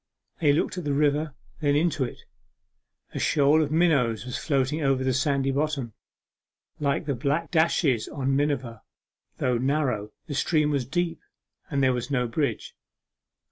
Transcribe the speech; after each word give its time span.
They 0.39 0.51
looked 0.51 0.79
at 0.79 0.83
the 0.83 0.95
river, 0.95 1.35
then 1.59 1.75
into 1.75 2.03
it; 2.03 2.21
a 3.13 3.19
shoal 3.19 3.61
of 3.61 3.69
minnows 3.71 4.25
was 4.25 4.35
floating 4.35 4.81
over 4.81 5.03
the 5.03 5.13
sandy 5.13 5.51
bottom, 5.51 5.93
like 6.79 7.05
the 7.05 7.13
black 7.13 7.51
dashes 7.51 8.07
on 8.07 8.35
miniver; 8.35 8.81
though 9.37 9.59
narrow, 9.59 10.11
the 10.25 10.33
stream 10.33 10.71
was 10.71 10.87
deep, 10.87 11.21
and 11.69 11.83
there 11.83 11.93
was 11.93 12.09
no 12.09 12.27
bridge. 12.27 12.73